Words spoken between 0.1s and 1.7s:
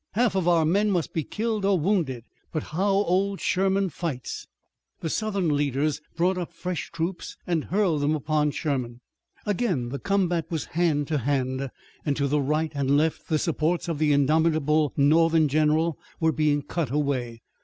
Half of our men must be killed